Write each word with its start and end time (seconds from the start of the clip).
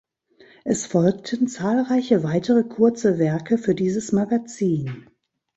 Es 0.65 0.87
folgten 0.87 1.47
zahlreiche 1.47 2.23
weitere 2.23 2.63
kurze 2.63 3.19
Werke 3.19 3.59
für 3.59 3.75
dieses 3.75 4.11
Magazin. 4.11 5.07